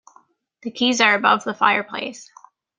The 0.63 0.71
keys 0.71 0.99
are 0.99 1.13
above 1.13 1.43
the 1.43 1.53
fireplace. 1.53 2.31